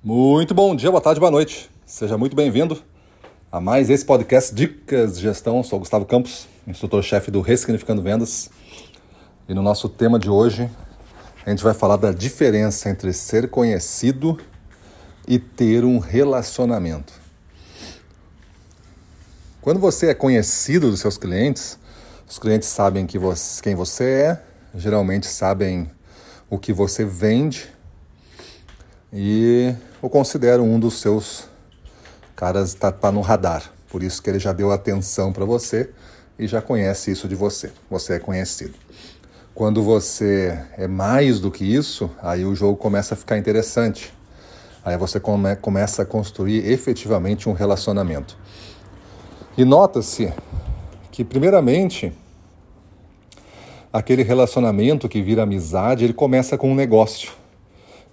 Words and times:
Muito 0.00 0.54
bom 0.54 0.76
dia, 0.76 0.92
boa 0.92 1.00
tarde, 1.00 1.18
boa 1.18 1.30
noite. 1.30 1.68
Seja 1.84 2.16
muito 2.16 2.36
bem-vindo 2.36 2.80
a 3.50 3.60
mais 3.60 3.90
esse 3.90 4.04
podcast 4.04 4.54
Dicas 4.54 5.16
de 5.16 5.22
Gestão. 5.22 5.60
Sou 5.64 5.80
Gustavo 5.80 6.06
Campos, 6.06 6.46
instrutor-chefe 6.68 7.32
do 7.32 7.40
Ressignificando 7.40 8.00
Vendas. 8.00 8.48
E 9.48 9.54
no 9.54 9.60
nosso 9.60 9.88
tema 9.88 10.16
de 10.16 10.30
hoje, 10.30 10.70
a 11.44 11.50
gente 11.50 11.64
vai 11.64 11.74
falar 11.74 11.96
da 11.96 12.12
diferença 12.12 12.88
entre 12.88 13.12
ser 13.12 13.50
conhecido 13.50 14.38
e 15.26 15.36
ter 15.36 15.84
um 15.84 15.98
relacionamento. 15.98 17.12
Quando 19.60 19.80
você 19.80 20.10
é 20.10 20.14
conhecido 20.14 20.92
dos 20.92 21.00
seus 21.00 21.18
clientes, 21.18 21.76
os 22.28 22.38
clientes 22.38 22.68
sabem 22.68 23.04
que 23.04 23.18
você, 23.18 23.60
quem 23.60 23.74
você 23.74 24.04
é, 24.04 24.42
geralmente 24.76 25.26
sabem 25.26 25.90
o 26.48 26.56
que 26.56 26.72
você 26.72 27.04
vende 27.04 27.68
e 29.12 29.74
o 30.00 30.08
considero 30.08 30.62
um 30.62 30.78
dos 30.78 31.00
seus 31.00 31.48
caras 32.36 32.68
está 32.68 32.92
tá 32.92 33.10
no 33.10 33.20
radar. 33.20 33.72
Por 33.90 34.02
isso 34.02 34.22
que 34.22 34.30
ele 34.30 34.38
já 34.38 34.52
deu 34.52 34.70
atenção 34.70 35.32
para 35.32 35.44
você 35.44 35.90
e 36.38 36.46
já 36.46 36.62
conhece 36.62 37.10
isso 37.10 37.26
de 37.26 37.34
você. 37.34 37.72
Você 37.90 38.14
é 38.14 38.18
conhecido. 38.18 38.74
Quando 39.54 39.82
você 39.82 40.56
é 40.76 40.86
mais 40.86 41.40
do 41.40 41.50
que 41.50 41.64
isso, 41.64 42.08
aí 42.22 42.44
o 42.44 42.54
jogo 42.54 42.76
começa 42.76 43.14
a 43.14 43.16
ficar 43.16 43.38
interessante. 43.38 44.14
Aí 44.84 44.96
você 44.96 45.18
come, 45.18 45.56
começa 45.56 46.02
a 46.02 46.06
construir 46.06 46.70
efetivamente 46.70 47.48
um 47.48 47.52
relacionamento. 47.52 48.38
E 49.56 49.64
nota-se 49.64 50.32
que, 51.10 51.24
primeiramente, 51.24 52.12
aquele 53.92 54.22
relacionamento 54.22 55.08
que 55.08 55.20
vira 55.20 55.42
amizade, 55.42 56.04
ele 56.04 56.12
começa 56.12 56.56
com 56.56 56.70
um 56.70 56.74
negócio 56.76 57.32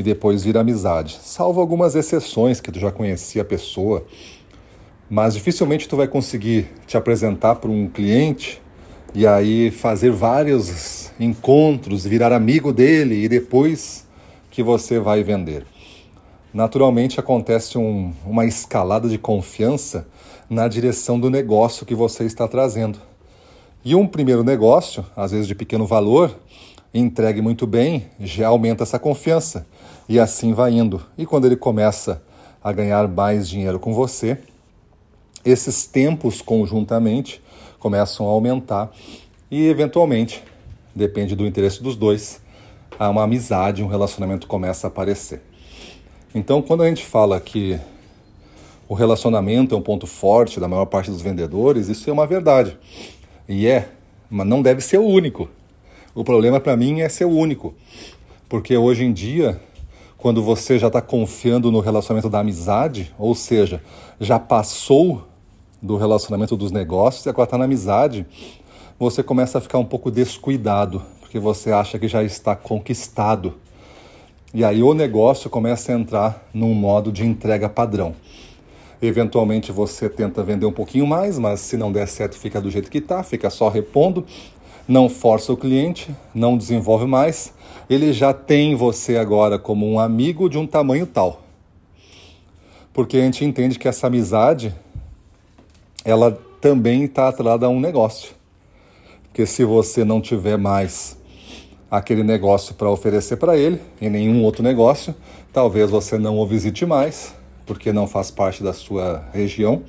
e 0.00 0.02
depois 0.02 0.42
vira 0.42 0.60
amizade. 0.60 1.20
Salvo 1.22 1.60
algumas 1.60 1.94
exceções 1.94 2.58
que 2.58 2.72
tu 2.72 2.80
já 2.80 2.90
conhecia 2.90 3.42
a 3.42 3.44
pessoa, 3.44 4.02
mas 5.10 5.34
dificilmente 5.34 5.86
tu 5.86 5.94
vai 5.94 6.08
conseguir 6.08 6.70
te 6.86 6.96
apresentar 6.96 7.56
para 7.56 7.70
um 7.70 7.86
cliente 7.86 8.62
e 9.14 9.26
aí 9.26 9.70
fazer 9.70 10.10
vários 10.10 11.10
encontros, 11.20 12.06
virar 12.06 12.32
amigo 12.32 12.72
dele 12.72 13.24
e 13.24 13.28
depois 13.28 14.06
que 14.50 14.62
você 14.62 14.98
vai 14.98 15.22
vender. 15.22 15.66
Naturalmente 16.52 17.20
acontece 17.20 17.76
um, 17.76 18.10
uma 18.24 18.46
escalada 18.46 19.06
de 19.06 19.18
confiança 19.18 20.08
na 20.48 20.66
direção 20.66 21.20
do 21.20 21.28
negócio 21.28 21.84
que 21.84 21.94
você 21.94 22.24
está 22.24 22.48
trazendo. 22.48 22.98
E 23.84 23.94
um 23.94 24.06
primeiro 24.06 24.42
negócio, 24.42 25.04
às 25.14 25.30
vezes 25.32 25.46
de 25.46 25.54
pequeno 25.54 25.86
valor, 25.86 26.34
entregue 26.92 27.40
muito 27.40 27.66
bem, 27.66 28.06
já 28.18 28.48
aumenta 28.48 28.82
essa 28.82 28.98
confiança. 28.98 29.66
E 30.08 30.18
assim 30.18 30.52
vai 30.52 30.72
indo. 30.72 31.00
E 31.16 31.24
quando 31.24 31.46
ele 31.46 31.56
começa 31.56 32.22
a 32.62 32.72
ganhar 32.72 33.06
mais 33.08 33.48
dinheiro 33.48 33.78
com 33.78 33.94
você, 33.94 34.38
esses 35.44 35.86
tempos 35.86 36.42
conjuntamente 36.42 37.42
começam 37.78 38.26
a 38.26 38.30
aumentar 38.30 38.92
e, 39.50 39.66
eventualmente, 39.66 40.42
depende 40.94 41.34
do 41.34 41.46
interesse 41.46 41.82
dos 41.82 41.96
dois, 41.96 42.40
uma 42.98 43.22
amizade, 43.22 43.82
um 43.82 43.86
relacionamento 43.86 44.46
começa 44.46 44.86
a 44.86 44.88
aparecer. 44.88 45.40
Então, 46.34 46.60
quando 46.60 46.82
a 46.82 46.88
gente 46.88 47.04
fala 47.04 47.40
que 47.40 47.80
o 48.86 48.94
relacionamento 48.94 49.74
é 49.74 49.78
um 49.78 49.82
ponto 49.82 50.06
forte 50.06 50.60
da 50.60 50.68
maior 50.68 50.84
parte 50.84 51.10
dos 51.10 51.22
vendedores, 51.22 51.88
isso 51.88 52.10
é 52.10 52.12
uma 52.12 52.26
verdade. 52.26 52.76
E 53.48 53.66
é, 53.66 53.88
mas 54.28 54.46
não 54.46 54.60
deve 54.60 54.80
ser 54.80 54.98
o 54.98 55.06
único. 55.06 55.48
O 56.14 56.24
problema 56.24 56.60
para 56.60 56.76
mim 56.76 57.00
é 57.00 57.08
ser 57.08 57.24
o 57.24 57.30
único. 57.30 57.74
Porque 58.48 58.76
hoje 58.76 59.04
em 59.04 59.12
dia 59.12 59.60
quando 60.20 60.42
você 60.42 60.78
já 60.78 60.88
está 60.88 61.00
confiando 61.00 61.72
no 61.72 61.80
relacionamento 61.80 62.28
da 62.28 62.40
amizade, 62.40 63.10
ou 63.18 63.34
seja, 63.34 63.82
já 64.20 64.38
passou 64.38 65.26
do 65.80 65.96
relacionamento 65.96 66.58
dos 66.58 66.70
negócios 66.70 67.24
e 67.24 67.30
agora 67.30 67.46
está 67.46 67.56
na 67.56 67.64
amizade, 67.64 68.26
você 68.98 69.22
começa 69.22 69.56
a 69.56 69.60
ficar 69.62 69.78
um 69.78 69.84
pouco 69.84 70.10
descuidado, 70.10 71.02
porque 71.20 71.38
você 71.38 71.72
acha 71.72 71.98
que 71.98 72.06
já 72.06 72.22
está 72.22 72.54
conquistado. 72.54 73.54
E 74.52 74.62
aí 74.62 74.82
o 74.82 74.92
negócio 74.92 75.48
começa 75.48 75.90
a 75.90 75.94
entrar 75.94 76.46
num 76.52 76.74
modo 76.74 77.10
de 77.10 77.24
entrega 77.24 77.66
padrão. 77.66 78.14
Eventualmente 79.00 79.72
você 79.72 80.06
tenta 80.06 80.42
vender 80.42 80.66
um 80.66 80.72
pouquinho 80.72 81.06
mais, 81.06 81.38
mas 81.38 81.60
se 81.60 81.78
não 81.78 81.90
der 81.90 82.06
certo, 82.06 82.36
fica 82.36 82.60
do 82.60 82.70
jeito 82.70 82.90
que 82.90 82.98
está, 82.98 83.22
fica 83.22 83.48
só 83.48 83.70
repondo, 83.70 84.26
não 84.90 85.08
força 85.08 85.52
o 85.52 85.56
cliente, 85.56 86.14
não 86.34 86.58
desenvolve 86.58 87.06
mais 87.06 87.54
ele 87.90 88.12
já 88.12 88.32
tem 88.32 88.76
você 88.76 89.16
agora 89.16 89.58
como 89.58 89.84
um 89.84 89.98
amigo 89.98 90.48
de 90.48 90.56
um 90.56 90.64
tamanho 90.64 91.04
tal. 91.04 91.42
Porque 92.92 93.16
a 93.16 93.20
gente 93.22 93.44
entende 93.44 93.80
que 93.80 93.88
essa 93.88 94.06
amizade, 94.06 94.72
ela 96.04 96.38
também 96.60 97.02
está 97.02 97.26
atrelada 97.26 97.66
a 97.66 97.68
um 97.68 97.80
negócio. 97.80 98.32
Porque 99.24 99.44
se 99.44 99.64
você 99.64 100.04
não 100.04 100.20
tiver 100.20 100.56
mais 100.56 101.18
aquele 101.90 102.22
negócio 102.22 102.76
para 102.76 102.88
oferecer 102.88 103.36
para 103.38 103.56
ele, 103.56 103.80
em 104.00 104.08
nenhum 104.08 104.44
outro 104.44 104.62
negócio, 104.62 105.12
talvez 105.52 105.90
você 105.90 106.16
não 106.16 106.38
o 106.38 106.46
visite 106.46 106.86
mais, 106.86 107.34
porque 107.66 107.92
não 107.92 108.06
faz 108.06 108.30
parte 108.30 108.62
da 108.62 108.72
sua 108.72 109.24
região. 109.32 109.82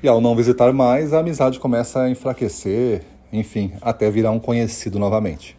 E 0.00 0.06
ao 0.06 0.20
não 0.20 0.36
visitar 0.36 0.72
mais, 0.72 1.12
a 1.12 1.18
amizade 1.18 1.58
começa 1.58 2.02
a 2.02 2.10
enfraquecer, 2.10 3.02
enfim, 3.32 3.72
até 3.80 4.10
virar 4.10 4.30
um 4.30 4.38
conhecido 4.38 4.98
novamente. 4.98 5.56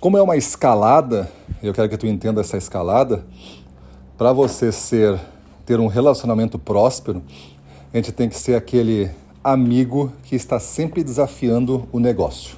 Como 0.00 0.16
é 0.16 0.22
uma 0.22 0.36
escalada, 0.36 1.30
eu 1.62 1.74
quero 1.74 1.88
que 1.88 1.96
tu 1.96 2.06
entenda 2.06 2.40
essa 2.40 2.56
escalada, 2.56 3.24
para 4.16 4.32
você 4.32 4.70
ser 4.70 5.18
ter 5.66 5.80
um 5.80 5.86
relacionamento 5.86 6.58
próspero, 6.58 7.22
a 7.92 7.96
gente 7.96 8.12
tem 8.12 8.28
que 8.28 8.36
ser 8.36 8.54
aquele 8.54 9.10
amigo 9.42 10.12
que 10.22 10.34
está 10.36 10.58
sempre 10.58 11.04
desafiando 11.04 11.88
o 11.92 11.98
negócio. 11.98 12.56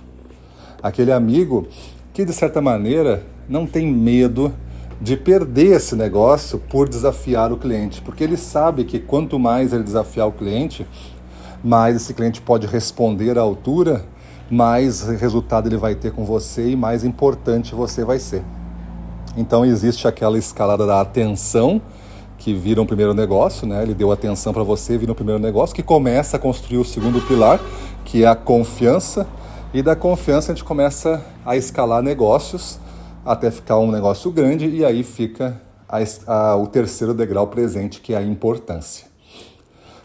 Aquele 0.82 1.12
amigo 1.12 1.66
que 2.12 2.24
de 2.24 2.32
certa 2.32 2.60
maneira 2.60 3.24
não 3.48 3.66
tem 3.66 3.86
medo 3.86 4.52
de 5.00 5.16
perder 5.16 5.76
esse 5.76 5.96
negócio 5.96 6.58
por 6.58 6.88
desafiar 6.88 7.52
o 7.52 7.56
cliente, 7.56 8.02
porque 8.02 8.22
ele 8.22 8.36
sabe 8.36 8.84
que 8.84 8.98
quanto 8.98 9.38
mais 9.38 9.72
ele 9.72 9.82
desafiar 9.82 10.28
o 10.28 10.32
cliente, 10.32 10.86
mais 11.62 11.96
esse 11.96 12.14
cliente 12.14 12.40
pode 12.40 12.66
responder 12.66 13.38
à 13.38 13.42
altura 13.42 14.04
mais 14.50 15.02
resultado 15.02 15.68
ele 15.68 15.76
vai 15.76 15.94
ter 15.94 16.10
com 16.12 16.24
você 16.24 16.70
e 16.70 16.76
mais 16.76 17.04
importante 17.04 17.74
você 17.74 18.04
vai 18.04 18.18
ser. 18.18 18.42
Então 19.36 19.64
existe 19.64 20.08
aquela 20.08 20.36
escalada 20.36 20.84
da 20.84 21.00
atenção 21.00 21.80
que 22.36 22.52
vira 22.52 22.82
um 22.82 22.86
primeiro 22.86 23.14
negócio, 23.14 23.66
né? 23.66 23.82
Ele 23.82 23.94
deu 23.94 24.10
atenção 24.10 24.52
para 24.52 24.64
você, 24.64 24.98
vira 24.98 25.12
um 25.12 25.14
primeiro 25.14 25.40
negócio 25.40 25.74
que 25.74 25.82
começa 25.82 26.36
a 26.36 26.40
construir 26.40 26.78
o 26.78 26.84
segundo 26.84 27.20
pilar, 27.20 27.60
que 28.04 28.24
é 28.24 28.26
a 28.26 28.34
confiança, 28.34 29.26
e 29.72 29.82
da 29.82 29.94
confiança 29.94 30.50
a 30.50 30.54
gente 30.54 30.64
começa 30.64 31.24
a 31.46 31.56
escalar 31.56 32.02
negócios 32.02 32.80
até 33.24 33.50
ficar 33.50 33.78
um 33.78 33.90
negócio 33.90 34.32
grande 34.32 34.66
e 34.66 34.84
aí 34.84 35.04
fica 35.04 35.60
a, 35.88 35.98
a, 36.26 36.56
o 36.56 36.66
terceiro 36.66 37.14
degrau 37.14 37.46
presente, 37.46 38.00
que 38.00 38.14
é 38.14 38.16
a 38.16 38.22
importância. 38.22 39.09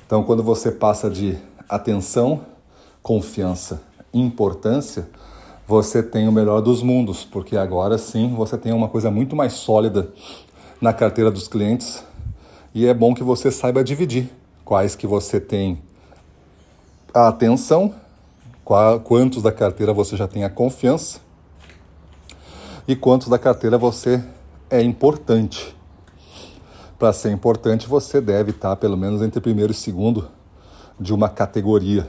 Então, 0.05 0.23
quando 0.23 0.43
você 0.43 0.71
passa 0.71 1.09
de 1.09 1.37
atenção, 1.67 2.41
confiança 3.01 3.81
importância, 4.13 5.09
você 5.67 6.01
tem 6.01 6.27
o 6.27 6.31
melhor 6.31 6.61
dos 6.61 6.81
mundos, 6.81 7.25
porque 7.25 7.57
agora 7.57 7.97
sim 7.97 8.33
você 8.35 8.57
tem 8.57 8.71
uma 8.71 8.87
coisa 8.87 9.09
muito 9.09 9.35
mais 9.35 9.53
sólida 9.53 10.09
na 10.79 10.93
carteira 10.93 11.31
dos 11.31 11.47
clientes 11.47 12.03
e 12.73 12.85
é 12.85 12.93
bom 12.93 13.13
que 13.13 13.23
você 13.23 13.51
saiba 13.51 13.83
dividir 13.83 14.29
quais 14.63 14.95
que 14.95 15.07
você 15.07 15.39
tem 15.39 15.81
a 17.13 17.27
atenção, 17.27 17.93
quantos 19.03 19.41
da 19.41 19.51
carteira 19.51 19.91
você 19.91 20.15
já 20.15 20.27
tem 20.27 20.43
a 20.43 20.49
confiança 20.49 21.19
e 22.87 22.95
quantos 22.95 23.27
da 23.27 23.39
carteira 23.39 23.77
você 23.77 24.23
é 24.69 24.81
importante. 24.81 25.75
Para 26.97 27.11
ser 27.13 27.31
importante, 27.31 27.87
você 27.87 28.21
deve 28.21 28.51
estar 28.51 28.75
pelo 28.77 28.97
menos 28.97 29.21
entre 29.21 29.41
primeiro 29.41 29.71
e 29.71 29.75
segundo 29.75 30.29
de 30.99 31.13
uma 31.13 31.27
categoria 31.27 32.07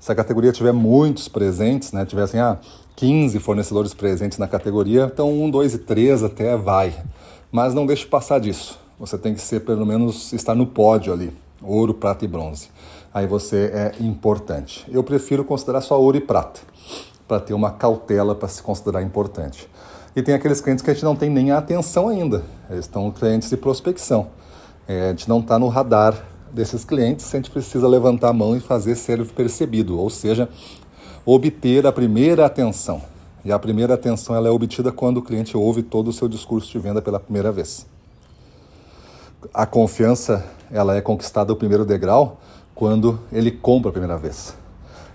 se 0.00 0.12
a 0.12 0.14
categoria 0.14 0.52
tiver 0.52 0.72
muitos 0.72 1.28
presentes, 1.28 1.92
né, 1.92 2.06
tivessem 2.06 2.40
ah, 2.40 2.58
15 2.94 3.38
fornecedores 3.40 3.92
presentes 3.94 4.38
na 4.38 4.46
categoria, 4.46 5.10
então 5.12 5.30
1, 5.30 5.50
2 5.50 5.74
e 5.74 5.78
3 5.78 6.22
até 6.22 6.56
vai. 6.56 6.94
Mas 7.50 7.74
não 7.74 7.86
deixe 7.86 8.06
passar 8.06 8.38
disso. 8.38 8.78
Você 8.98 9.16
tem 9.18 9.34
que 9.34 9.40
ser, 9.40 9.60
pelo 9.60 9.86
menos, 9.86 10.32
estar 10.32 10.54
no 10.54 10.66
pódio 10.66 11.12
ali, 11.12 11.32
ouro, 11.62 11.94
prata 11.94 12.24
e 12.24 12.28
bronze. 12.28 12.68
Aí 13.12 13.26
você 13.26 13.70
é 13.72 14.02
importante. 14.02 14.84
Eu 14.88 15.02
prefiro 15.02 15.44
considerar 15.44 15.80
só 15.80 16.00
ouro 16.00 16.16
e 16.16 16.20
prata, 16.20 16.60
para 17.26 17.40
ter 17.40 17.54
uma 17.54 17.70
cautela 17.70 18.34
para 18.34 18.48
se 18.48 18.62
considerar 18.62 19.02
importante. 19.02 19.68
E 20.16 20.22
tem 20.22 20.34
aqueles 20.34 20.60
clientes 20.60 20.82
que 20.82 20.90
a 20.90 20.94
gente 20.94 21.04
não 21.04 21.14
tem 21.14 21.30
nem 21.30 21.50
a 21.50 21.58
atenção 21.58 22.08
ainda. 22.08 22.42
Eles 22.70 22.84
estão 22.84 23.10
clientes 23.10 23.48
de 23.50 23.56
prospecção. 23.56 24.28
É, 24.86 25.06
a 25.06 25.10
gente 25.10 25.28
não 25.28 25.40
está 25.40 25.58
no 25.58 25.68
radar 25.68 26.14
desses 26.52 26.84
clientes, 26.84 27.32
a 27.34 27.36
gente 27.36 27.50
precisa 27.50 27.86
levantar 27.86 28.30
a 28.30 28.32
mão 28.32 28.56
e 28.56 28.60
fazer 28.60 28.96
ser 28.96 29.24
percebido, 29.26 29.98
ou 29.98 30.08
seja, 30.08 30.48
obter 31.24 31.86
a 31.86 31.92
primeira 31.92 32.46
atenção. 32.46 33.02
E 33.44 33.52
a 33.52 33.58
primeira 33.58 33.94
atenção 33.94 34.34
ela 34.34 34.48
é 34.48 34.50
obtida 34.50 34.90
quando 34.90 35.18
o 35.18 35.22
cliente 35.22 35.56
ouve 35.56 35.82
todo 35.82 36.08
o 36.08 36.12
seu 36.12 36.28
discurso 36.28 36.70
de 36.70 36.78
venda 36.78 37.00
pela 37.00 37.20
primeira 37.20 37.52
vez. 37.52 37.86
a 39.54 39.64
confiança 39.64 40.44
ela 40.70 40.96
é 40.96 41.00
conquistada 41.00 41.52
o 41.52 41.56
primeiro 41.56 41.84
degrau 41.84 42.40
quando 42.74 43.20
ele 43.32 43.50
compra 43.50 43.90
a 43.90 43.92
primeira 43.92 44.18
vez. 44.18 44.54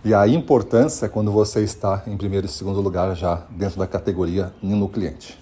E 0.05 0.13
a 0.13 0.27
importância 0.27 1.07
quando 1.07 1.31
você 1.31 1.61
está 1.61 2.03
em 2.05 2.17
primeiro 2.17 2.45
e 2.45 2.49
segundo 2.49 2.81
lugar 2.81 3.15
já 3.15 3.43
dentro 3.49 3.79
da 3.79 3.87
categoria 3.87 4.53
no 4.61 4.89
cliente. 4.89 5.39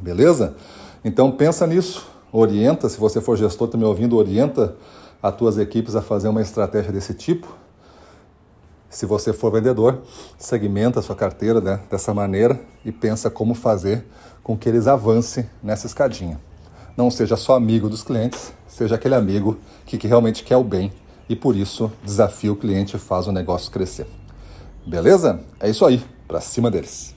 Beleza? 0.00 0.56
Então 1.04 1.30
pensa 1.30 1.64
nisso, 1.64 2.04
orienta, 2.32 2.88
se 2.88 2.98
você 2.98 3.20
for 3.20 3.36
gestor, 3.36 3.68
está 3.68 3.78
me 3.78 3.84
ouvindo, 3.84 4.16
orienta 4.16 4.74
as 5.22 5.36
tuas 5.36 5.58
equipes 5.58 5.94
a 5.94 6.02
fazer 6.02 6.26
uma 6.26 6.42
estratégia 6.42 6.90
desse 6.90 7.14
tipo. 7.14 7.46
Se 8.90 9.06
você 9.06 9.32
for 9.32 9.52
vendedor, 9.52 10.02
segmenta 10.36 10.98
a 10.98 11.02
sua 11.02 11.14
carteira 11.14 11.60
né, 11.60 11.78
dessa 11.88 12.12
maneira 12.12 12.60
e 12.84 12.90
pensa 12.90 13.30
como 13.30 13.54
fazer 13.54 14.04
com 14.42 14.58
que 14.58 14.68
eles 14.68 14.88
avancem 14.88 15.48
nessa 15.62 15.86
escadinha. 15.86 16.40
Não 16.96 17.12
seja 17.12 17.36
só 17.36 17.54
amigo 17.54 17.88
dos 17.88 18.02
clientes, 18.02 18.52
seja 18.66 18.96
aquele 18.96 19.14
amigo 19.14 19.56
que, 19.86 19.96
que 19.96 20.08
realmente 20.08 20.42
quer 20.42 20.56
o 20.56 20.64
bem 20.64 20.92
e 21.28 21.36
por 21.36 21.56
isso 21.56 21.90
desafia 22.04 22.52
o 22.52 22.56
cliente 22.56 22.96
e 22.96 22.98
faz 22.98 23.26
o 23.26 23.32
negócio 23.32 23.70
crescer. 23.70 24.06
Beleza? 24.86 25.40
É 25.60 25.68
isso 25.68 25.84
aí, 25.84 26.02
para 26.26 26.40
cima 26.40 26.70
deles. 26.70 27.14